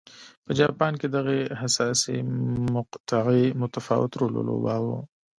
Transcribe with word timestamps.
په 0.45 0.51
جاپان 0.59 0.93
کې 0.99 1.07
دغې 1.15 1.41
حساسې 1.61 2.15
مقطعې 2.75 3.45
متفاوت 3.61 4.11
رول 4.19 4.33
ولوباوه. 4.35 4.97